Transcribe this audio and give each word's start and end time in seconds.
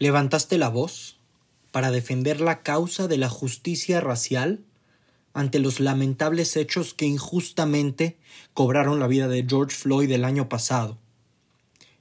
¿Levantaste 0.00 0.56
la 0.56 0.70
voz 0.70 1.18
para 1.72 1.90
defender 1.90 2.40
la 2.40 2.62
causa 2.62 3.06
de 3.06 3.18
la 3.18 3.28
justicia 3.28 4.00
racial 4.00 4.64
ante 5.34 5.58
los 5.58 5.78
lamentables 5.78 6.56
hechos 6.56 6.94
que 6.94 7.04
injustamente 7.04 8.16
cobraron 8.54 8.98
la 8.98 9.06
vida 9.06 9.28
de 9.28 9.44
George 9.46 9.76
Floyd 9.76 10.10
el 10.10 10.24
año 10.24 10.48
pasado? 10.48 10.96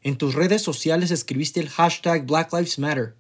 En 0.02 0.18
tus 0.18 0.34
redes 0.34 0.62
sociales 0.62 1.12
escribiste 1.12 1.60
el 1.60 1.68
hashtag 1.68 2.26
Black 2.26 2.54
Lives 2.54 2.80
Matter. 2.80 3.16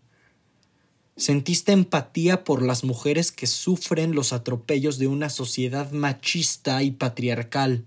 Sentiste 1.18 1.74
empatía 1.74 2.46
por 2.46 2.62
las 2.62 2.86
mujeres 2.86 3.34
que 3.34 3.48
sufren 3.48 4.16
los 4.16 4.32
atropellos 4.32 4.98
de 4.98 5.08
una 5.08 5.30
sociedad 5.30 5.92
machista 5.92 6.82
y 6.84 6.92
patriarcal. 6.92 7.86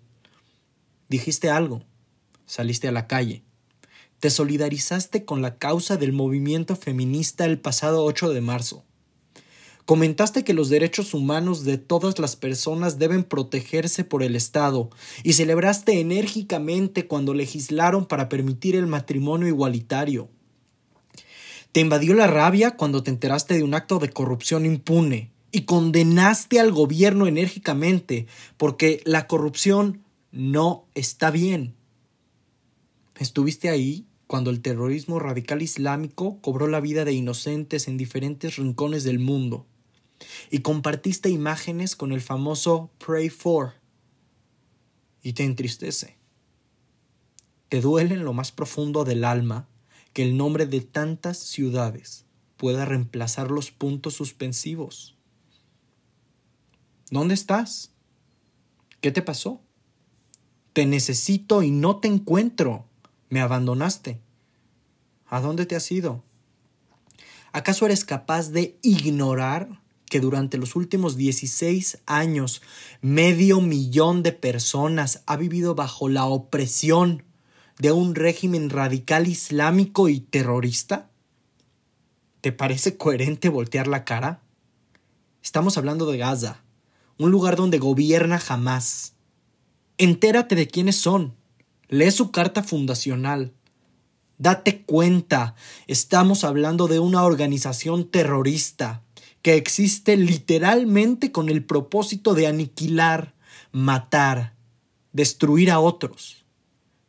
Dijiste 1.09 1.49
algo. 1.49 1.85
Saliste 2.45 2.89
a 2.89 2.93
la 2.93 3.07
calle 3.07 3.45
te 4.23 4.31
solidarizaste 4.31 5.25
con 5.25 5.43
la 5.43 5.59
causa 5.59 5.97
del 5.97 6.13
movimiento 6.13 6.77
feminista 6.77 7.45
el 7.45 7.59
pasado 7.59 8.05
8 8.05 8.33
de 8.33 8.41
marzo. 8.41 8.85
Comentaste 9.85 10.45
que 10.45 10.55
los 10.55 10.69
derechos 10.69 11.13
humanos 11.13 11.65
de 11.65 11.77
todas 11.77 12.21
las 12.21 12.37
personas 12.37 13.01
deben 13.01 13.25
protegerse 13.25 14.05
por 14.05 14.23
el 14.23 14.37
Estado 14.37 14.91
y 15.25 15.33
celebraste 15.33 15.99
enérgicamente 15.99 17.09
cuando 17.09 17.35
legislaron 17.35 18.07
para 18.07 18.29
permitir 18.29 18.77
el 18.77 18.87
matrimonio 18.87 19.49
igualitario. 19.49 20.29
Te 21.73 21.81
invadió 21.81 22.15
la 22.15 22.29
rabia 22.29 22.77
cuando 22.77 23.03
te 23.03 23.11
enteraste 23.11 23.55
de 23.55 23.65
un 23.65 23.75
acto 23.75 23.99
de 23.99 24.11
corrupción 24.11 24.67
impune 24.67 25.33
y 25.51 25.63
condenaste 25.63 26.61
al 26.61 26.71
gobierno 26.71 27.27
enérgicamente 27.27 28.29
porque 28.57 29.03
la 29.05 29.27
corrupción 29.27 30.05
no 30.31 30.87
está 30.95 31.33
bien. 31.33 31.75
Estuviste 33.19 33.69
ahí 33.69 34.07
cuando 34.27 34.51
el 34.51 34.63
terrorismo 34.63 35.19
radical 35.19 35.63
islámico 35.63 36.39
cobró 36.41 36.67
la 36.67 36.81
vida 36.81 37.05
de 37.05 37.13
inocentes 37.13 37.89
en 37.89 37.97
diferentes 37.97 38.57
rincones 38.57 39.05
del 39.05 39.19
mundo. 39.19 39.67
Y 40.51 40.61
compartiste 40.61 41.29
imágenes 41.29 41.97
con 41.97 42.13
el 42.13 42.21
famoso 42.21 42.91
Pray 43.05 43.29
for. 43.29 43.75
Y 45.23 45.35
te 45.35 45.45
entristece. 45.45 46.17
Te 47.69 47.81
duele 47.81 48.15
en 48.15 48.25
lo 48.25 48.33
más 48.33 48.53
profundo 48.53 49.05
del 49.05 49.25
alma 49.25 49.69
que 50.13 50.23
el 50.23 50.37
nombre 50.37 50.67
de 50.67 50.81
tantas 50.81 51.39
ciudades 51.39 52.27
pueda 52.57 52.85
reemplazar 52.85 53.51
los 53.51 53.71
puntos 53.71 54.15
suspensivos. 54.15 55.17
¿Dónde 57.11 57.35
estás? 57.35 57.93
¿Qué 59.01 59.11
te 59.11 59.21
pasó? 59.21 59.61
Te 60.73 60.87
necesito 60.87 61.63
y 61.63 61.71
no 61.71 61.99
te 61.99 62.09
encuentro. 62.09 62.87
Me 63.33 63.41
abandonaste. 63.41 64.21
¿A 65.27 65.41
dónde 65.41 65.65
te 65.65 65.75
has 65.75 65.91
ido? 65.91 66.23
¿Acaso 67.53 67.87
eres 67.87 68.05
capaz 68.05 68.51
de 68.51 68.77
ignorar 68.83 69.81
que 70.05 70.21
durante 70.21 70.59
los 70.59 70.77
últimos 70.77 71.17
16 71.17 72.03
años 72.05 72.61
medio 73.01 73.63
millón 73.63 74.23
de 74.23 74.33
personas 74.33 75.23
ha 75.25 75.39
vivido 75.39 75.75
bajo 75.75 76.11
la 76.11 76.27
opresión 76.27 77.23
de 77.79 77.91
un 77.91 78.15
régimen 78.15 78.69
radical 78.69 79.27
islámico 79.27 80.11
y 80.11 80.21
terrorista? 80.21 81.09
¿Te 82.43 82.53
parece 82.53 82.99
coherente 82.99 83.49
voltear 83.49 83.87
la 83.87 84.05
cara? 84.05 84.43
Estamos 85.43 85.79
hablando 85.79 86.05
de 86.05 86.19
Gaza, 86.19 86.65
un 87.17 87.31
lugar 87.31 87.57
donde 87.57 87.79
gobierna 87.79 88.39
jamás. 88.39 89.15
Entérate 89.97 90.55
de 90.55 90.69
quiénes 90.69 90.97
son. 90.97 91.41
Lee 91.93 92.11
su 92.11 92.31
carta 92.31 92.63
fundacional. 92.63 93.53
Date 94.39 94.81
cuenta, 94.81 95.57
estamos 95.87 96.43
hablando 96.43 96.89
de 96.89 96.99
una 96.99 97.23
organización 97.23 98.09
terrorista 98.09 99.03
que 99.43 99.57
existe 99.57 100.17
literalmente 100.17 101.33
con 101.33 101.51
el 101.51 101.67
propósito 101.67 102.33
de 102.33 102.47
aniquilar, 102.47 103.35
matar, 103.73 104.55
destruir 105.13 105.71
a 105.71 105.81
otros. 105.81 106.47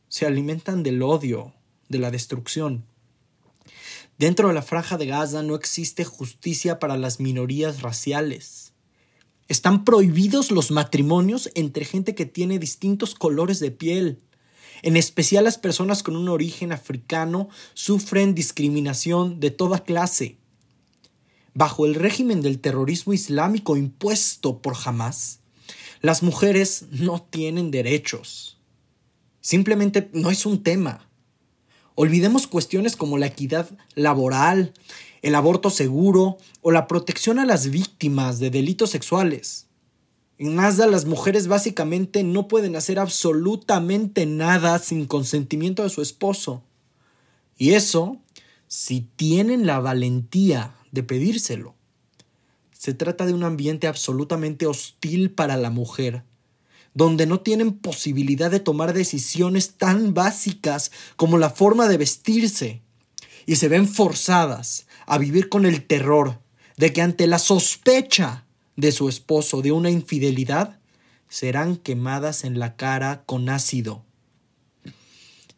Se 0.09 0.25
alimentan 0.25 0.83
del 0.83 1.01
odio, 1.01 1.53
de 1.87 1.99
la 1.99 2.11
destrucción. 2.11 2.83
Dentro 4.17 4.49
de 4.49 4.53
la 4.53 4.63
franja 4.63 4.97
de 4.97 5.05
Gaza 5.05 5.43
no 5.43 5.55
existe 5.55 6.03
justicia 6.03 6.79
para 6.79 6.97
las 6.97 7.21
minorías 7.21 7.83
raciales. 7.83 8.73
Están 9.47 9.85
prohibidos 9.85 10.51
los 10.51 10.71
matrimonios 10.71 11.49
entre 11.55 11.85
gente 11.85 12.15
que 12.15 12.25
tiene 12.25 12.59
distintos 12.59 13.15
colores 13.15 13.61
de 13.61 13.71
piel. 13.71 14.19
En 14.83 14.97
especial 14.97 15.45
las 15.45 15.57
personas 15.57 16.03
con 16.03 16.17
un 16.17 16.27
origen 16.27 16.73
africano 16.73 17.47
sufren 17.73 18.35
discriminación 18.35 19.39
de 19.39 19.49
toda 19.49 19.79
clase. 19.79 20.37
Bajo 21.53 21.85
el 21.85 21.95
régimen 21.95 22.41
del 22.41 22.59
terrorismo 22.59 23.13
islámico 23.13 23.77
impuesto 23.77 24.61
por 24.61 24.75
Hamas, 24.83 25.39
las 26.01 26.21
mujeres 26.21 26.87
no 26.91 27.21
tienen 27.21 27.71
derechos. 27.71 28.57
Simplemente 29.39 30.09
no 30.11 30.29
es 30.29 30.45
un 30.45 30.63
tema. 30.63 31.07
Olvidemos 31.95 32.45
cuestiones 32.45 32.97
como 32.97 33.17
la 33.17 33.27
equidad 33.27 33.69
laboral, 33.95 34.73
el 35.21 35.35
aborto 35.35 35.69
seguro 35.69 36.37
o 36.61 36.71
la 36.71 36.87
protección 36.87 37.39
a 37.39 37.45
las 37.45 37.69
víctimas 37.69 38.39
de 38.39 38.49
delitos 38.49 38.89
sexuales. 38.89 39.67
En 40.37 40.55
Mazda 40.55 40.87
las 40.87 41.05
mujeres 41.05 41.47
básicamente 41.47 42.23
no 42.23 42.47
pueden 42.47 42.75
hacer 42.75 42.99
absolutamente 42.99 44.25
nada 44.25 44.79
sin 44.79 45.05
consentimiento 45.05 45.83
de 45.83 45.89
su 45.89 46.01
esposo. 46.01 46.63
Y 47.57 47.73
eso 47.73 48.17
si 48.67 49.01
tienen 49.01 49.67
la 49.67 49.79
valentía 49.79 50.75
de 50.91 51.03
pedírselo. 51.03 51.75
Se 52.71 52.95
trata 52.95 53.27
de 53.27 53.33
un 53.33 53.43
ambiente 53.43 53.85
absolutamente 53.85 54.65
hostil 54.65 55.29
para 55.29 55.57
la 55.57 55.69
mujer, 55.69 56.23
donde 56.95 57.27
no 57.27 57.41
tienen 57.41 57.73
posibilidad 57.73 58.49
de 58.49 58.59
tomar 58.59 58.93
decisiones 58.93 59.75
tan 59.77 60.15
básicas 60.15 60.91
como 61.15 61.37
la 61.37 61.51
forma 61.51 61.87
de 61.87 61.97
vestirse, 61.97 62.81
y 63.45 63.57
se 63.57 63.67
ven 63.67 63.87
forzadas 63.87 64.87
a 65.05 65.19
vivir 65.19 65.49
con 65.49 65.67
el 65.67 65.85
terror 65.85 66.39
de 66.77 66.93
que 66.93 67.03
ante 67.03 67.27
la 67.27 67.37
sospecha 67.37 68.45
de 68.75 68.91
su 68.91 69.09
esposo 69.09 69.61
de 69.61 69.71
una 69.71 69.89
infidelidad 69.89 70.79
serán 71.29 71.77
quemadas 71.77 72.43
en 72.43 72.59
la 72.59 72.75
cara 72.75 73.23
con 73.25 73.49
ácido 73.49 74.03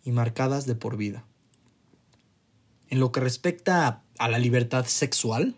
y 0.04 0.12
marcadas 0.12 0.66
de 0.66 0.76
por 0.76 0.98
vida. 0.98 1.26
En 2.90 3.00
lo 3.00 3.12
que 3.12 3.20
respecta 3.20 4.04
a 4.18 4.30
la 4.30 4.40
libertad 4.40 4.86
sexual, 4.86 5.56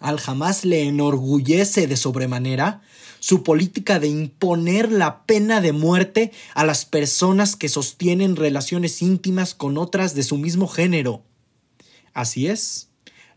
al 0.00 0.20
jamás 0.20 0.64
le 0.64 0.82
enorgullece 0.82 1.86
de 1.86 1.96
sobremanera 1.96 2.82
su 3.20 3.42
política 3.42 3.98
de 3.98 4.08
imponer 4.08 4.92
la 4.92 5.24
pena 5.24 5.60
de 5.60 5.72
muerte 5.72 6.32
a 6.54 6.64
las 6.64 6.84
personas 6.84 7.56
que 7.56 7.68
sostienen 7.68 8.36
relaciones 8.36 9.02
íntimas 9.02 9.54
con 9.54 9.78
otras 9.78 10.14
de 10.14 10.22
su 10.22 10.36
mismo 10.36 10.68
género. 10.68 11.22
Así 12.12 12.46
es, 12.46 12.87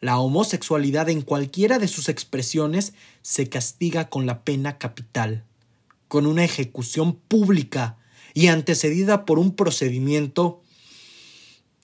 la 0.01 0.17
homosexualidad 0.19 1.09
en 1.09 1.22
cualquiera 1.22 1.78
de 1.78 1.88
sus 1.88 2.09
expresiones 2.09 2.94
se 3.22 3.47
castiga 3.47 4.09
con 4.09 4.25
la 4.25 4.44
pena 4.44 4.79
capital, 4.79 5.45
con 6.07 6.25
una 6.25 6.44
ejecución 6.44 7.16
pública 7.16 7.97
y 8.34 8.47
antecedida 8.47 9.25
por 9.25 9.38
un 9.38 9.56
procedimiento 9.56 10.63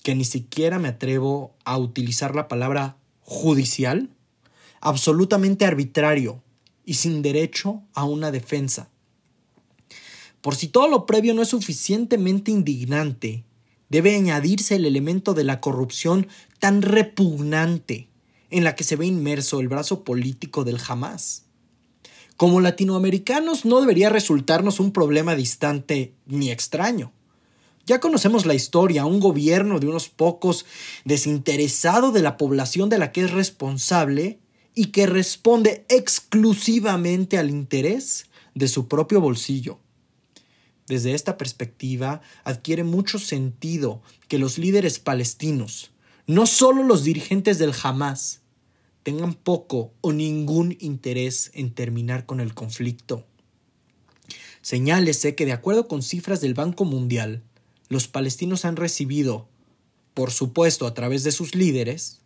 que 0.03 0.15
ni 0.15 0.25
siquiera 0.25 0.79
me 0.79 0.87
atrevo 0.87 1.55
a 1.63 1.77
utilizar 1.77 2.33
la 2.33 2.47
palabra 2.47 2.97
judicial, 3.21 4.09
absolutamente 4.81 5.65
arbitrario 5.65 6.41
y 6.85 6.95
sin 6.95 7.21
derecho 7.21 7.83
a 7.93 8.05
una 8.05 8.31
defensa. 8.31 8.89
Por 10.41 10.55
si 10.55 10.69
todo 10.69 10.87
lo 10.87 11.05
previo 11.05 11.33
no 11.33 11.43
es 11.43 11.49
suficientemente 11.49 12.49
indignante, 12.49 13.43
debe 13.89 14.15
añadirse 14.15 14.75
el 14.75 14.85
elemento 14.85 15.33
de 15.33 15.43
la 15.43 15.61
corrupción 15.61 16.27
tan 16.59 16.81
repugnante 16.81 18.09
en 18.49 18.63
la 18.63 18.75
que 18.75 18.83
se 18.83 18.95
ve 18.95 19.05
inmerso 19.05 19.59
el 19.59 19.67
brazo 19.67 20.03
político 20.03 20.63
del 20.63 20.79
Hamas. 20.87 21.43
Como 22.37 22.61
latinoamericanos 22.61 23.65
no 23.65 23.79
debería 23.81 24.09
resultarnos 24.09 24.79
un 24.79 24.91
problema 24.91 25.35
distante 25.35 26.13
ni 26.27 26.51
extraño. 26.51 27.11
Ya 27.87 27.99
conocemos 27.99 28.45
la 28.45 28.53
historia, 28.53 29.05
un 29.05 29.19
gobierno 29.19 29.79
de 29.79 29.87
unos 29.87 30.09
pocos 30.09 30.65
desinteresado 31.05 32.11
de 32.11 32.21
la 32.21 32.37
población 32.37 32.89
de 32.89 32.99
la 32.99 33.11
que 33.11 33.21
es 33.21 33.31
responsable 33.31 34.39
y 34.75 34.87
que 34.87 35.07
responde 35.07 35.85
exclusivamente 35.89 37.37
al 37.37 37.49
interés 37.49 38.27
de 38.53 38.67
su 38.67 38.87
propio 38.87 39.21
bolsillo. 39.21 39.79
Desde 40.87 41.13
esta 41.13 41.37
perspectiva 41.37 42.21
adquiere 42.43 42.83
mucho 42.83 43.19
sentido 43.19 44.01
que 44.27 44.39
los 44.39 44.57
líderes 44.57 44.99
palestinos, 44.99 45.91
no 46.27 46.45
solo 46.45 46.83
los 46.83 47.03
dirigentes 47.03 47.59
del 47.59 47.73
Hamas, 47.83 48.41
tengan 49.03 49.33
poco 49.33 49.93
o 50.01 50.11
ningún 50.11 50.77
interés 50.79 51.51
en 51.53 51.73
terminar 51.73 52.25
con 52.25 52.39
el 52.39 52.53
conflicto. 52.53 53.25
Señálese 54.61 55.35
que 55.35 55.45
de 55.45 55.53
acuerdo 55.53 55.87
con 55.87 56.01
cifras 56.01 56.41
del 56.41 56.53
Banco 56.53 56.83
Mundial, 56.83 57.43
los 57.89 58.07
palestinos 58.07 58.65
han 58.65 58.75
recibido, 58.75 59.47
por 60.13 60.31
supuesto 60.31 60.87
a 60.87 60.93
través 60.93 61.23
de 61.23 61.31
sus 61.31 61.55
líderes, 61.55 62.19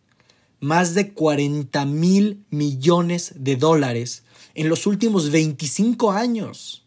más 0.58 0.94
de 0.94 1.12
40 1.12 1.84
mil 1.86 2.44
millones 2.50 3.32
de 3.36 3.56
dólares 3.56 4.24
en 4.54 4.68
los 4.68 4.86
últimos 4.86 5.30
25 5.30 6.12
años. 6.12 6.81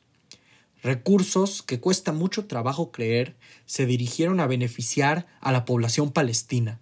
Recursos 0.86 1.64
que 1.64 1.80
cuesta 1.80 2.12
mucho 2.12 2.46
trabajo 2.46 2.92
creer 2.92 3.36
se 3.66 3.88
dirigieron 3.88 4.40
a 4.40 4.46
beneficiar 4.46 5.26
a 5.42 5.52
la 5.52 5.66
población 5.66 6.12
palestina. 6.12 6.80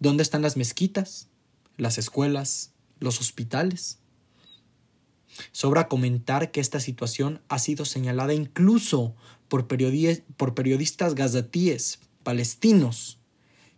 ¿Dónde 0.00 0.24
están 0.24 0.42
las 0.42 0.56
mezquitas, 0.56 1.28
las 1.76 1.96
escuelas, 1.96 2.72
los 2.98 3.20
hospitales? 3.20 4.00
Sobra 5.52 5.86
comentar 5.86 6.50
que 6.50 6.58
esta 6.58 6.80
situación 6.80 7.40
ha 7.46 7.60
sido 7.60 7.84
señalada 7.84 8.34
incluso 8.34 9.14
por, 9.46 9.68
periodistas 9.68 11.14
gazatíes 11.14 12.00
palestinos 12.24 13.20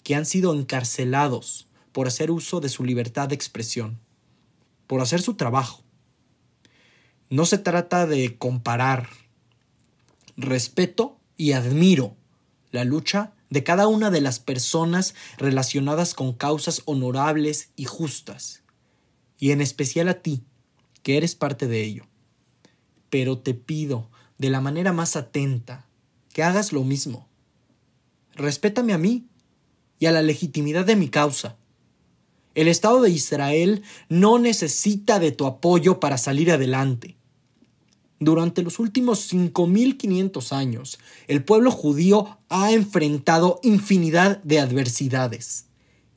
que 0.03 0.15
han 0.15 0.25
sido 0.25 0.55
encarcelados 0.55 1.69
por 1.93 2.07
hacer 2.07 2.31
uso 2.31 2.61
de 2.61 2.71
su 2.71 2.85
libertad 2.85 3.29
de 3.29 3.35
expresión, 3.35 3.99
por 4.87 5.03
hacer 5.03 5.21
su 5.21 5.35
trabajo. 5.35 5.85
No 7.31 7.45
se 7.45 7.59
trata 7.59 8.07
de 8.07 8.39
comparar. 8.39 9.11
Respeto 10.39 11.19
y 11.37 11.53
admiro 11.53 12.17
la 12.71 12.85
lucha 12.85 13.35
de 13.51 13.65
cada 13.65 13.87
una 13.87 14.11
de 14.11 14.23
las 14.23 14.41
personas 14.41 15.15
relacionadas 15.37 16.15
con 16.15 16.33
causas 16.33 16.83
honorables 16.87 17.71
y 17.77 17.85
justas, 17.85 18.63
y 19.39 19.51
en 19.51 19.61
especial 19.61 20.09
a 20.09 20.23
ti, 20.23 20.43
que 21.03 21.19
eres 21.19 21.35
parte 21.35 21.67
de 21.67 21.83
ello. 21.83 22.05
Pero 23.11 23.39
te 23.39 23.53
pido, 23.53 24.09
de 24.39 24.49
la 24.49 24.63
manera 24.63 24.95
más 24.95 25.15
atenta, 25.15 25.87
que 26.33 26.43
hagas 26.43 26.73
lo 26.73 26.83
mismo. 26.83 27.29
Respétame 28.35 28.95
a 28.95 28.99
mí 28.99 29.27
y 29.99 30.07
a 30.07 30.13
la 30.13 30.23
legitimidad 30.23 30.87
de 30.87 30.97
mi 30.97 31.09
causa. 31.09 31.57
El 32.55 32.69
Estado 32.69 33.03
de 33.03 33.11
Israel 33.11 33.83
no 34.09 34.39
necesita 34.39 35.19
de 35.19 35.31
tu 35.31 35.47
apoyo 35.47 36.01
para 36.01 36.17
salir 36.17 36.51
adelante. 36.51 37.18
Durante 38.21 38.63
los 38.63 38.81
últimos 38.81 39.33
5.500 39.33 40.53
años, 40.53 40.99
el 41.29 41.45
pueblo 41.45 41.71
judío 41.71 42.39
ha 42.49 42.73
enfrentado 42.73 43.61
infinidad 43.63 44.43
de 44.43 44.59
adversidades 44.59 45.67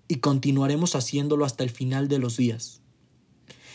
y 0.07 0.15
continuaremos 0.15 0.95
haciéndolo 0.95 1.45
hasta 1.45 1.63
el 1.63 1.69
final 1.69 2.07
de 2.07 2.17
los 2.17 2.37
días. 2.37 2.81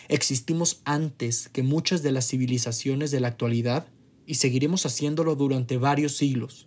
Existimos 0.08 0.80
antes 0.84 1.48
que 1.48 1.62
muchas 1.62 2.02
de 2.02 2.12
las 2.12 2.26
civilizaciones 2.26 3.10
de 3.10 3.20
la 3.20 3.28
actualidad 3.28 3.86
y 4.26 4.34
seguiremos 4.34 4.86
haciéndolo 4.86 5.36
durante 5.36 5.78
varios 5.78 6.16
siglos, 6.16 6.66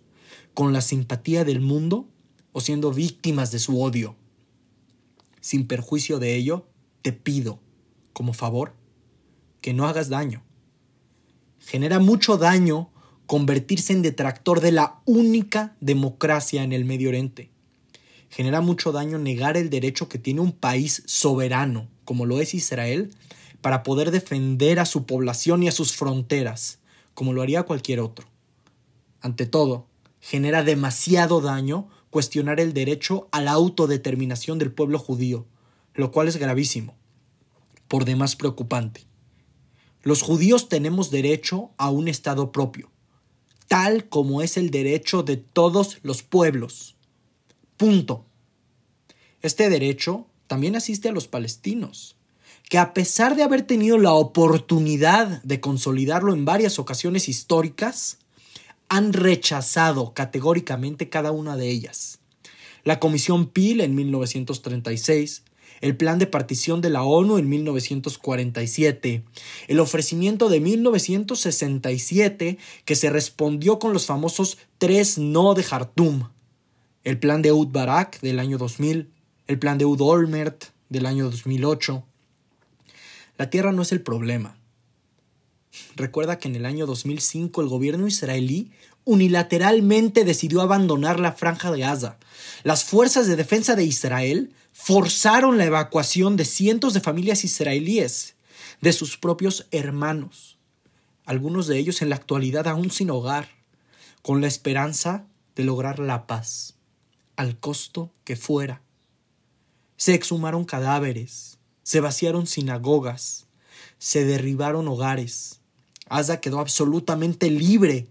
con 0.54 0.72
la 0.72 0.80
simpatía 0.80 1.44
del 1.44 1.60
mundo 1.60 2.08
o 2.52 2.60
siendo 2.60 2.92
víctimas 2.92 3.52
de 3.52 3.58
su 3.58 3.80
odio. 3.82 4.16
Sin 5.40 5.66
perjuicio 5.66 6.18
de 6.18 6.36
ello, 6.36 6.66
te 7.02 7.12
pido, 7.12 7.60
como 8.12 8.32
favor, 8.32 8.74
que 9.60 9.74
no 9.74 9.86
hagas 9.86 10.08
daño. 10.08 10.42
Genera 11.70 12.00
mucho 12.00 12.36
daño 12.36 12.90
convertirse 13.26 13.92
en 13.92 14.02
detractor 14.02 14.60
de 14.60 14.72
la 14.72 14.98
única 15.04 15.76
democracia 15.80 16.64
en 16.64 16.72
el 16.72 16.84
Medio 16.84 17.10
Oriente. 17.10 17.48
Genera 18.28 18.60
mucho 18.60 18.90
daño 18.90 19.20
negar 19.20 19.56
el 19.56 19.70
derecho 19.70 20.08
que 20.08 20.18
tiene 20.18 20.40
un 20.40 20.50
país 20.50 21.04
soberano, 21.06 21.86
como 22.04 22.26
lo 22.26 22.40
es 22.40 22.54
Israel, 22.54 23.14
para 23.60 23.84
poder 23.84 24.10
defender 24.10 24.80
a 24.80 24.84
su 24.84 25.06
población 25.06 25.62
y 25.62 25.68
a 25.68 25.70
sus 25.70 25.92
fronteras, 25.92 26.80
como 27.14 27.32
lo 27.34 27.40
haría 27.40 27.62
cualquier 27.62 28.00
otro. 28.00 28.26
Ante 29.20 29.46
todo, 29.46 29.86
genera 30.18 30.64
demasiado 30.64 31.40
daño 31.40 31.86
cuestionar 32.10 32.58
el 32.58 32.72
derecho 32.72 33.28
a 33.30 33.40
la 33.40 33.52
autodeterminación 33.52 34.58
del 34.58 34.72
pueblo 34.72 34.98
judío, 34.98 35.46
lo 35.94 36.10
cual 36.10 36.26
es 36.26 36.36
gravísimo, 36.36 36.96
por 37.86 38.06
demás 38.06 38.34
preocupante. 38.34 39.09
Los 40.02 40.22
judíos 40.22 40.68
tenemos 40.68 41.10
derecho 41.10 41.70
a 41.76 41.90
un 41.90 42.08
Estado 42.08 42.52
propio, 42.52 42.90
tal 43.68 44.08
como 44.08 44.42
es 44.42 44.56
el 44.56 44.70
derecho 44.70 45.22
de 45.22 45.36
todos 45.36 45.98
los 46.02 46.22
pueblos. 46.22 46.96
Punto. 47.76 48.24
Este 49.42 49.68
derecho 49.68 50.26
también 50.46 50.74
asiste 50.74 51.08
a 51.08 51.12
los 51.12 51.28
palestinos, 51.28 52.16
que 52.68 52.78
a 52.78 52.94
pesar 52.94 53.36
de 53.36 53.42
haber 53.42 53.62
tenido 53.62 53.98
la 53.98 54.12
oportunidad 54.12 55.42
de 55.42 55.60
consolidarlo 55.60 56.32
en 56.32 56.44
varias 56.44 56.78
ocasiones 56.78 57.28
históricas, 57.28 58.18
han 58.88 59.12
rechazado 59.12 60.14
categóricamente 60.14 61.08
cada 61.08 61.30
una 61.30 61.56
de 61.56 61.68
ellas. 61.70 62.20
La 62.84 62.98
Comisión 62.98 63.46
Peel 63.46 63.80
en 63.80 63.94
1936, 63.94 65.42
el 65.80 65.96
Plan 65.96 66.18
de 66.18 66.26
Partición 66.26 66.80
de 66.80 66.90
la 66.90 67.02
ONU 67.02 67.38
en 67.38 67.48
1947, 67.48 69.24
el 69.68 69.80
ofrecimiento 69.80 70.48
de 70.48 70.60
1967 70.60 72.58
que 72.84 72.96
se 72.96 73.10
respondió 73.10 73.78
con 73.78 73.92
los 73.92 74.06
famosos 74.06 74.58
tres 74.78 75.18
no 75.18 75.54
de 75.54 75.62
Jartum, 75.62 76.28
el 77.04 77.18
Plan 77.18 77.42
de 77.42 77.52
Ud 77.52 77.68
Barak 77.68 78.20
del 78.20 78.38
año 78.38 78.58
2000, 78.58 79.08
el 79.46 79.58
Plan 79.58 79.78
de 79.78 79.86
Ud 79.86 80.00
Olmert 80.00 80.64
del 80.90 81.06
año 81.06 81.30
2008. 81.30 82.04
La 83.38 83.48
tierra 83.48 83.72
no 83.72 83.82
es 83.82 83.92
el 83.92 84.02
problema. 84.02 84.56
Recuerda 85.96 86.38
que 86.38 86.48
en 86.48 86.56
el 86.56 86.66
año 86.66 86.84
2005 86.84 87.62
el 87.62 87.68
gobierno 87.68 88.06
israelí 88.06 88.70
unilateralmente 89.04 90.24
decidió 90.24 90.60
abandonar 90.60 91.20
la 91.20 91.32
franja 91.32 91.70
de 91.70 91.80
Gaza. 91.80 92.18
Las 92.64 92.84
fuerzas 92.84 93.26
de 93.26 93.36
defensa 93.36 93.76
de 93.76 93.84
Israel 93.84 94.52
forzaron 94.72 95.58
la 95.58 95.64
evacuación 95.64 96.36
de 96.36 96.44
cientos 96.44 96.94
de 96.94 97.00
familias 97.00 97.44
israelíes, 97.44 98.36
de 98.80 98.92
sus 98.92 99.16
propios 99.16 99.66
hermanos, 99.70 100.58
algunos 101.24 101.66
de 101.66 101.78
ellos 101.78 102.02
en 102.02 102.08
la 102.08 102.16
actualidad 102.16 102.66
aún 102.66 102.90
sin 102.90 103.10
hogar, 103.10 103.48
con 104.22 104.40
la 104.40 104.46
esperanza 104.46 105.26
de 105.54 105.64
lograr 105.64 105.98
la 105.98 106.26
paz, 106.26 106.74
al 107.36 107.58
costo 107.58 108.12
que 108.24 108.36
fuera. 108.36 108.82
Se 109.96 110.14
exhumaron 110.14 110.64
cadáveres, 110.64 111.58
se 111.82 112.00
vaciaron 112.00 112.46
sinagogas, 112.46 113.46
se 113.98 114.24
derribaron 114.24 114.88
hogares, 114.88 115.60
Asa 116.10 116.40
quedó 116.40 116.58
absolutamente 116.58 117.50
libre 117.50 118.08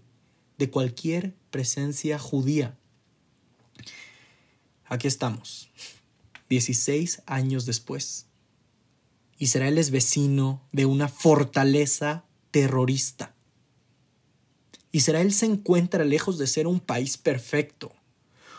de 0.56 0.70
cualquier 0.70 1.34
presencia 1.50 2.18
judía. 2.18 2.78
Aquí 4.86 5.06
estamos, 5.06 5.70
16 6.50 7.22
años 7.26 7.64
después. 7.64 8.26
Israel 9.38 9.78
es 9.78 9.92
vecino 9.92 10.60
de 10.72 10.84
una 10.84 11.08
fortaleza 11.08 12.24
terrorista. 12.50 13.34
Israel 14.90 15.32
se 15.32 15.46
encuentra 15.46 16.04
lejos 16.04 16.38
de 16.38 16.48
ser 16.48 16.66
un 16.66 16.80
país 16.80 17.16
perfecto. 17.16 17.92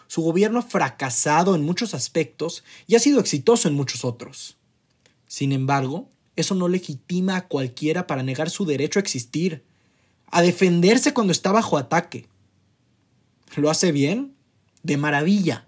Su 0.08 0.22
gobierno 0.22 0.60
ha 0.60 0.64
fracasado 0.64 1.54
en 1.54 1.64
muchos 1.64 1.94
aspectos 1.94 2.64
y 2.88 2.96
ha 2.96 3.00
sido 3.00 3.20
exitoso 3.20 3.68
en 3.68 3.76
muchos 3.76 4.06
otros. 4.06 4.56
Sin 5.28 5.52
embargo, 5.52 6.10
eso 6.38 6.56
no 6.56 6.70
legitima 6.70 7.36
a 7.36 7.48
cualquiera 7.50 8.08
para 8.08 8.24
negar 8.24 8.50
su 8.50 8.66
derecho 8.66 9.00
a 9.00 9.02
existir, 9.02 9.66
a 10.28 10.42
defenderse 10.42 11.14
cuando 11.14 11.34
está 11.34 11.52
bajo 11.52 11.78
ataque. 11.78 12.30
¿Lo 13.58 13.70
hace 13.70 13.92
bien? 13.92 14.34
De 14.82 14.96
maravilla. 14.96 15.68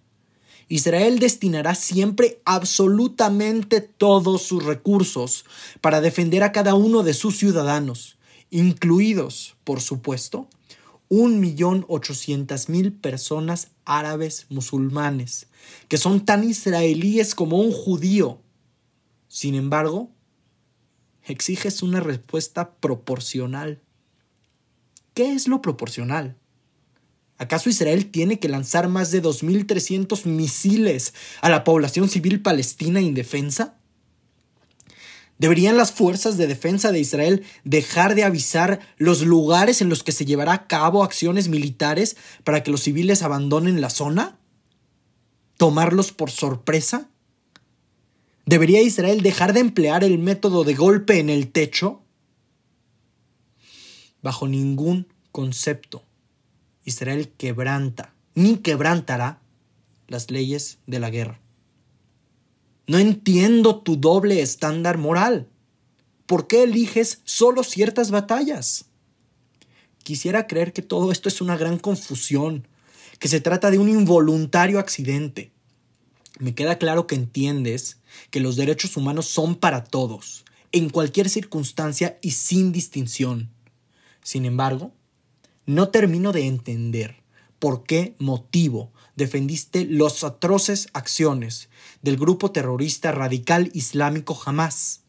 Israel 0.74 1.20
destinará 1.20 1.75
siempre 1.75 2.42
absolutamente 2.46 3.80
todos 3.80 4.42
sus 4.42 4.65
recursos 4.65 5.46
para 5.82 6.01
defender 6.01 6.42
a 6.42 6.51
cada 6.51 6.74
uno 6.74 7.03
de 7.03 7.13
sus 7.13 7.38
ciudadanos, 7.38 8.18
incluidos, 8.50 9.56
por 9.65 9.82
supuesto, 9.82 10.48
un 11.10 11.39
millón 11.39 11.86
ochocientas 11.89 12.70
mil 12.70 12.92
personas 12.92 13.68
árabes 13.86 14.48
musulmanes, 14.50 15.46
que 15.89 15.98
son 15.98 16.25
tan 16.25 16.44
israelíes 16.44 17.36
como 17.36 17.60
un 17.60 17.72
judío. 17.72 18.39
Sin 19.27 19.53
embargo, 19.53 20.10
exiges 21.24 21.84
una 21.84 22.00
respuesta 22.00 22.72
proporcional. 22.72 23.80
¿Qué 25.13 25.34
es 25.34 25.48
lo 25.48 25.62
proporcional? 25.62 26.36
¿Acaso 27.38 27.70
Israel 27.70 28.12
tiene 28.12 28.40
que 28.40 28.48
lanzar 28.48 28.88
más 28.88 29.12
de 29.12 29.22
2.300 29.22 30.25
misiles 30.25 31.13
a 31.42 31.50
la 31.50 31.63
población 31.63 32.10
civil 32.10 32.42
palestina 32.42 33.02
indefensa? 33.02 33.78
¿Deberían 35.40 35.78
las 35.78 35.92
fuerzas 35.92 36.38
de 36.38 36.48
defensa 36.48 36.92
de 36.92 37.00
Israel 37.00 37.44
dejar 37.63 38.16
de 38.16 38.24
avisar 38.24 38.80
los 38.98 39.24
lugares 39.24 39.82
en 39.82 39.90
los 39.90 40.04
que 40.04 40.12
se 40.12 40.25
llevará 40.25 40.54
a 40.54 40.68
cabo 40.68 41.04
acciones 41.04 41.50
militares 41.50 42.16
para 42.44 42.63
que 42.63 42.72
los 42.72 42.84
civiles 42.84 43.24
abandonen 43.24 43.82
la 43.82 43.90
zona? 43.90 44.38
¿Tomarlos 45.58 46.12
por 46.12 46.30
sorpresa? 46.30 47.10
¿Debería 48.46 48.82
Israel 48.82 49.22
dejar 49.22 49.54
de 49.54 49.62
emplear 49.62 50.04
el 50.04 50.20
método 50.20 50.63
de 50.63 50.75
golpe 50.75 51.20
en 51.20 51.30
el 51.30 51.52
techo? 51.52 52.02
Bajo 54.22 54.48
ningún 54.48 55.08
concepto, 55.32 56.04
Israel 56.86 57.30
quebranta, 57.38 58.13
ni 58.36 58.58
quebrantará 58.58 59.40
las 60.08 60.30
leyes 60.32 60.80
de 60.88 61.00
la 61.00 61.10
guerra. 61.10 61.40
No 62.88 63.00
entiendo 63.00 63.80
tu 63.80 63.96
doble 63.96 64.42
estándar 64.42 64.98
moral. 64.98 65.48
¿Por 66.25 66.48
qué 66.48 66.63
eliges 66.63 67.22
solo 67.24 67.63
ciertas 67.63 68.12
batallas? 68.12 68.86
Quisiera 70.04 70.48
creer 70.48 70.74
que 70.74 70.82
todo 70.82 71.12
esto 71.12 71.30
es 71.30 71.40
una 71.40 71.56
gran 71.56 71.80
confusión, 71.80 72.68
que 73.20 73.30
se 73.30 73.40
trata 73.40 73.72
de 73.72 73.78
un 73.78 73.88
involuntario 73.88 74.80
accidente. 74.80 75.52
Me 76.40 76.54
queda 76.56 76.78
claro 76.78 77.08
que 77.08 77.16
entiendes 77.16 77.98
que 78.30 78.42
los 78.42 78.58
derechos 78.58 78.98
humanos 78.98 79.28
son 79.28 79.56
para 79.56 79.86
todos, 79.86 80.44
en 80.74 80.90
cualquier 80.90 81.30
circunstancia 81.30 82.18
y 82.22 82.32
sin 82.32 82.74
distinción. 82.74 83.50
Sin 84.24 84.46
embargo, 84.46 84.92
no 85.65 85.89
termino 85.89 86.32
de 86.32 86.48
entender 86.48 87.24
por 87.60 87.84
qué 87.84 88.15
motivo 88.20 88.91
defendiste 89.15 89.86
los 89.86 90.24
atroces 90.24 90.89
acciones 90.93 91.70
del 92.01 92.17
grupo 92.17 92.51
terrorista 92.51 93.12
radical 93.12 93.70
islámico 93.74 94.39
Hamas, 94.46 95.01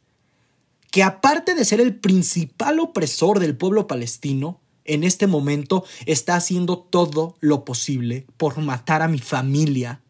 que 0.91 1.03
aparte 1.03 1.55
de 1.55 1.65
ser 1.65 1.81
el 1.81 1.97
principal 1.97 2.79
opresor 2.79 3.41
del 3.41 3.57
pueblo 3.57 3.87
palestino, 3.87 4.61
en 4.85 5.03
este 5.03 5.27
momento 5.27 5.85
está 6.07 6.37
haciendo 6.37 6.79
todo 6.79 7.37
lo 7.41 7.65
posible 7.65 8.27
por 8.37 8.59
matar 8.59 9.03
a 9.03 9.09
mi 9.09 9.19
familia 9.19 10.03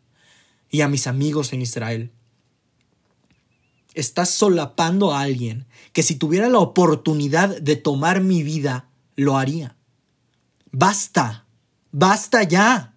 y 0.71 0.81
a 0.81 0.89
mis 0.89 1.07
amigos 1.07 1.53
en 1.53 1.63
Israel. 1.63 2.11
Estás 3.95 4.31
solapando 4.31 5.15
a 5.15 5.21
alguien 5.21 5.67
que 5.93 6.03
si 6.03 6.17
tuviera 6.17 6.49
la 6.49 6.59
oportunidad 6.59 7.61
de 7.61 7.77
tomar 7.77 8.21
mi 8.21 8.43
vida, 8.43 8.91
lo 9.15 9.39
haría. 9.39 9.77
Basta, 10.77 11.47
basta 11.93 12.43
ya. 12.43 12.97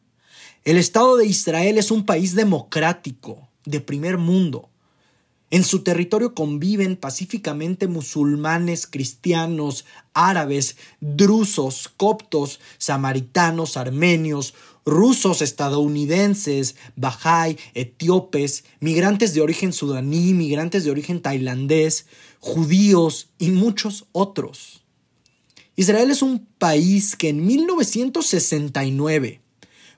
El 0.63 0.79
Estado 0.79 1.15
de 1.15 1.27
Israel 1.27 1.77
es 1.77 1.91
un 1.91 2.07
país 2.07 2.33
democrático, 2.33 3.49
de 3.65 3.81
primer 3.81 4.17
mundo. 4.17 4.71
En 5.51 5.63
su 5.63 5.83
territorio 5.83 6.33
conviven 6.33 6.95
pacíficamente 6.95 7.87
musulmanes, 7.87 8.87
cristianos, 8.87 9.85
árabes, 10.15 10.75
drusos, 11.01 11.87
coptos, 11.95 12.59
samaritanos, 12.79 13.77
armenios, 13.77 14.55
rusos, 14.83 15.43
estadounidenses, 15.43 16.77
bajay, 16.95 17.59
etíopes, 17.75 18.63
migrantes 18.79 19.35
de 19.35 19.41
origen 19.41 19.71
sudaní, 19.71 20.33
migrantes 20.33 20.83
de 20.83 20.89
origen 20.89 21.21
tailandés, 21.21 22.07
judíos 22.39 23.29
y 23.37 23.51
muchos 23.51 24.07
otros. 24.13 24.81
Israel 25.77 26.09
es 26.09 26.23
un 26.23 26.45
país 26.57 27.15
que 27.15 27.29
en 27.29 27.45
1969, 27.45 29.41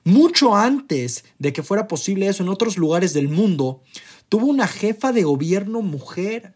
mucho 0.04 0.54
antes 0.54 1.24
de 1.38 1.54
que 1.54 1.62
fuera 1.62 1.88
posible 1.88 2.28
eso 2.28 2.42
en 2.42 2.50
otros 2.50 2.76
lugares 2.76 3.14
del 3.14 3.30
mundo, 3.30 3.82
tuvo 4.28 4.46
una 4.46 4.68
jefa 4.68 5.10
de 5.10 5.22
gobierno 5.22 5.80
mujer, 5.80 6.54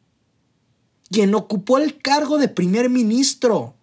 quien 1.11 1.35
ocupó 1.35 1.79
el 1.79 1.97
cargo 1.97 2.37
de 2.37 2.49
primer 2.49 2.91
ministro. 2.91 3.75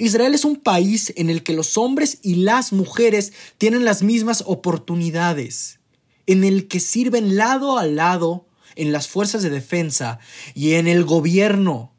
Israel 0.00 0.34
es 0.34 0.44
un 0.44 0.56
país 0.56 1.12
en 1.16 1.30
el 1.30 1.44
que 1.44 1.52
los 1.52 1.78
hombres 1.78 2.18
y 2.22 2.34
las 2.34 2.72
mujeres 2.72 3.32
tienen 3.56 3.84
las 3.84 4.02
mismas 4.02 4.42
oportunidades, 4.46 5.78
en 6.26 6.42
el 6.42 6.66
que 6.66 6.80
sirven 6.80 7.36
lado 7.36 7.78
a 7.78 7.86
lado 7.86 8.48
en 8.74 8.90
las 8.90 9.06
fuerzas 9.06 9.44
de 9.44 9.50
defensa 9.50 10.18
y 10.54 10.72
en 10.72 10.88
el 10.88 11.04
gobierno. 11.04 11.92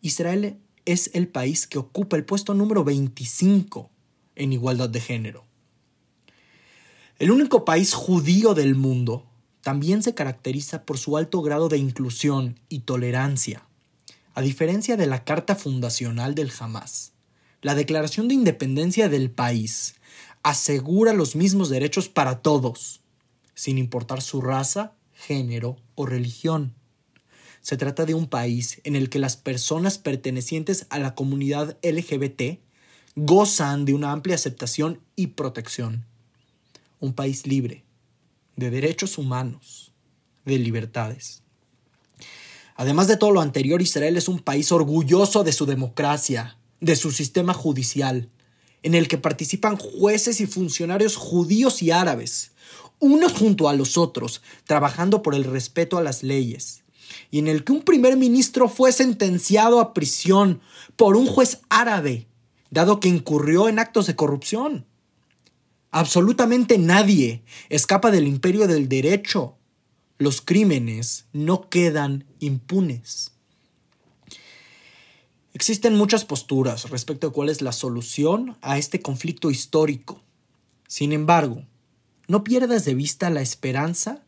Israel 0.00 0.60
es 0.84 1.10
el 1.14 1.28
país 1.28 1.66
que 1.66 1.78
ocupa 1.78 2.16
el 2.16 2.24
puesto 2.24 2.54
número 2.54 2.84
25 2.84 3.90
en 4.36 4.52
igualdad 4.52 4.88
de 4.88 5.00
género. 5.00 5.44
El 7.18 7.30
único 7.30 7.64
país 7.64 7.92
judío 7.92 8.54
del 8.54 8.74
mundo 8.74 9.26
también 9.62 10.02
se 10.02 10.14
caracteriza 10.14 10.84
por 10.84 10.98
su 10.98 11.16
alto 11.16 11.42
grado 11.42 11.68
de 11.68 11.78
inclusión 11.78 12.58
y 12.68 12.80
tolerancia. 12.80 13.66
A 14.34 14.40
diferencia 14.40 14.96
de 14.96 15.06
la 15.06 15.24
Carta 15.24 15.54
Fundacional 15.54 16.34
del 16.34 16.50
Hamas, 16.58 17.12
la 17.60 17.74
Declaración 17.74 18.28
de 18.28 18.34
Independencia 18.34 19.08
del 19.08 19.30
país 19.30 19.96
asegura 20.42 21.12
los 21.12 21.36
mismos 21.36 21.68
derechos 21.68 22.08
para 22.08 22.40
todos, 22.40 23.02
sin 23.54 23.76
importar 23.76 24.22
su 24.22 24.40
raza, 24.40 24.94
género 25.12 25.76
o 25.94 26.06
religión. 26.06 26.74
Se 27.60 27.76
trata 27.76 28.06
de 28.06 28.14
un 28.14 28.26
país 28.26 28.80
en 28.84 28.96
el 28.96 29.10
que 29.10 29.18
las 29.18 29.36
personas 29.36 29.98
pertenecientes 29.98 30.86
a 30.90 30.98
la 30.98 31.14
comunidad 31.14 31.76
LGBT 31.82 32.60
gozan 33.16 33.84
de 33.84 33.92
una 33.92 34.12
amplia 34.12 34.34
aceptación 34.34 35.00
y 35.16 35.28
protección. 35.28 36.06
Un 37.00 37.12
país 37.12 37.46
libre, 37.46 37.84
de 38.56 38.70
derechos 38.70 39.18
humanos, 39.18 39.92
de 40.44 40.58
libertades. 40.58 41.42
Además 42.76 43.08
de 43.08 43.18
todo 43.18 43.30
lo 43.30 43.42
anterior, 43.42 43.82
Israel 43.82 44.16
es 44.16 44.28
un 44.28 44.38
país 44.38 44.72
orgulloso 44.72 45.44
de 45.44 45.52
su 45.52 45.66
democracia, 45.66 46.56
de 46.80 46.96
su 46.96 47.12
sistema 47.12 47.52
judicial, 47.52 48.30
en 48.82 48.94
el 48.94 49.06
que 49.06 49.18
participan 49.18 49.76
jueces 49.76 50.40
y 50.40 50.46
funcionarios 50.46 51.16
judíos 51.16 51.82
y 51.82 51.90
árabes, 51.90 52.52
unos 52.98 53.32
junto 53.32 53.68
a 53.68 53.74
los 53.74 53.98
otros, 53.98 54.40
trabajando 54.64 55.22
por 55.22 55.34
el 55.34 55.44
respeto 55.44 55.98
a 55.98 56.02
las 56.02 56.22
leyes, 56.22 56.82
y 57.30 57.38
en 57.38 57.48
el 57.48 57.64
que 57.64 57.72
un 57.72 57.82
primer 57.82 58.16
ministro 58.16 58.68
fue 58.68 58.92
sentenciado 58.92 59.80
a 59.80 59.94
prisión 59.94 60.60
por 60.96 61.16
un 61.16 61.26
juez 61.26 61.60
árabe, 61.68 62.26
dado 62.70 63.00
que 63.00 63.08
incurrió 63.08 63.68
en 63.68 63.78
actos 63.78 64.06
de 64.06 64.16
corrupción. 64.16 64.86
Absolutamente 65.90 66.78
nadie 66.78 67.42
escapa 67.68 68.10
del 68.10 68.28
imperio 68.28 68.68
del 68.68 68.88
derecho. 68.88 69.56
Los 70.18 70.40
crímenes 70.40 71.26
no 71.32 71.68
quedan 71.68 72.26
impunes. 72.38 73.32
Existen 75.52 75.96
muchas 75.96 76.24
posturas 76.24 76.88
respecto 76.90 77.26
a 77.26 77.32
cuál 77.32 77.48
es 77.48 77.60
la 77.60 77.72
solución 77.72 78.56
a 78.62 78.78
este 78.78 79.00
conflicto 79.00 79.50
histórico. 79.50 80.22
Sin 80.86 81.12
embargo, 81.12 81.64
no 82.28 82.44
pierdas 82.44 82.84
de 82.84 82.94
vista 82.94 83.30
la 83.30 83.40
esperanza 83.40 84.22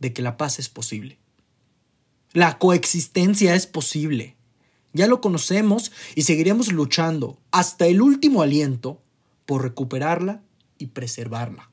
de 0.00 0.12
que 0.12 0.22
la 0.22 0.36
paz 0.36 0.58
es 0.58 0.68
posible. 0.68 1.18
La 2.36 2.58
coexistencia 2.58 3.54
es 3.54 3.66
posible. 3.66 4.36
Ya 4.92 5.06
lo 5.06 5.22
conocemos 5.22 5.90
y 6.14 6.24
seguiremos 6.24 6.70
luchando 6.70 7.38
hasta 7.50 7.86
el 7.86 8.02
último 8.02 8.42
aliento 8.42 9.00
por 9.46 9.62
recuperarla 9.62 10.42
y 10.76 10.88
preservarla. 10.88 11.70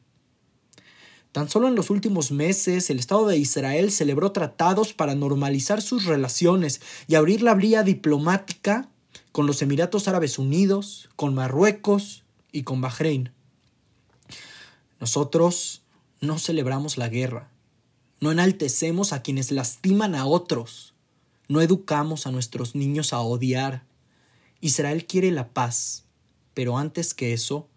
Tan 1.34 1.50
solo 1.50 1.68
en 1.68 1.76
los 1.76 1.90
últimos 1.90 2.32
meses 2.32 2.90
el 2.90 2.98
Estado 2.98 3.28
de 3.28 3.36
Israel 3.36 3.92
celebró 3.92 4.32
tratados 4.32 4.94
para 4.94 5.16
normalizar 5.16 5.82
sus 5.82 6.06
relaciones 6.06 6.80
y 7.10 7.16
abrir 7.16 7.42
la 7.42 7.56
vía 7.56 7.84
diplomática 7.84 8.88
con 9.34 9.46
los 9.46 9.62
Emiratos 9.62 10.08
Árabes 10.08 10.40
Unidos, 10.40 11.10
con 11.18 11.36
Marruecos 11.36 12.24
y 12.54 12.64
con 12.64 12.80
Bahrein. 12.80 13.34
Nosotros 15.02 15.82
no 16.22 16.40
celebramos 16.40 16.98
la 16.98 17.10
guerra, 17.10 17.50
no 18.24 18.32
enaltecemos 18.32 19.12
a 19.12 19.22
quienes 19.22 19.52
lastiman 19.52 20.16
a 20.16 20.26
otros, 20.26 20.94
no 21.50 21.60
educamos 21.60 22.26
a 22.26 22.32
nuestros 22.32 22.74
niños 22.74 23.12
a 23.12 23.20
odiar. 23.20 23.84
Israel 24.62 25.06
quiere 25.06 25.30
la 25.30 25.50
paz, 25.50 26.06
pero 26.54 26.78
antes 26.78 27.14
que 27.14 27.34
eso, 27.34 27.68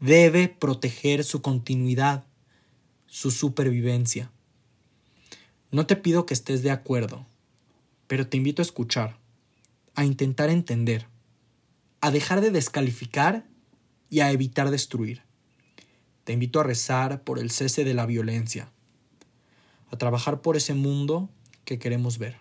debe 0.00 0.48
proteger 0.48 1.24
su 1.24 1.42
continuidad, 1.42 2.24
su 3.06 3.30
supervivencia. 3.30 4.32
No 5.70 5.84
te 5.84 5.96
pido 5.96 6.24
que 6.24 6.32
estés 6.32 6.62
de 6.62 6.70
acuerdo, 6.70 7.26
pero 8.06 8.26
te 8.26 8.38
invito 8.38 8.62
a 8.62 8.64
escuchar, 8.64 9.18
a 9.94 10.06
intentar 10.06 10.48
entender, 10.48 11.06
a 12.00 12.10
dejar 12.10 12.40
de 12.40 12.50
descalificar 12.50 13.46
y 14.08 14.20
a 14.20 14.30
evitar 14.32 14.70
destruir. 14.70 15.20
Te 16.24 16.32
invito 16.32 16.60
a 16.60 16.64
rezar 16.64 17.24
por 17.24 17.38
el 17.38 17.50
cese 17.50 17.84
de 17.84 17.92
la 17.92 18.06
violencia, 18.06 18.72
a 19.92 19.98
trabajar 19.98 20.40
por 20.40 20.56
ese 20.56 20.74
mundo 20.74 21.28
que 21.64 21.78
queremos 21.78 22.18
ver. 22.18 22.38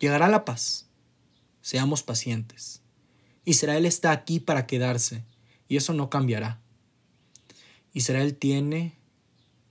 Llegará 0.00 0.26
la 0.28 0.44
paz. 0.44 0.86
Seamos 1.60 2.02
pacientes. 2.02 2.82
Israel 3.44 3.84
está 3.84 4.10
aquí 4.10 4.40
para 4.40 4.66
quedarse 4.66 5.22
y 5.68 5.76
eso 5.76 5.92
no 5.92 6.10
cambiará. 6.10 6.60
Israel 7.92 8.36
tiene 8.36 8.96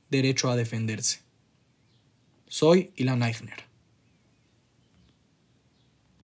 derecho 0.10 0.50
a 0.50 0.56
defenderse. 0.56 1.22
Soy 2.48 2.94
Ilan 2.96 3.24
Eichner. 3.24 3.66